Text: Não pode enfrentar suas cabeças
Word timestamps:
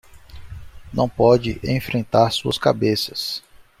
Não 0.91 1.07
pode 1.07 1.59
enfrentar 1.63 2.31
suas 2.31 2.57
cabeças 2.57 3.43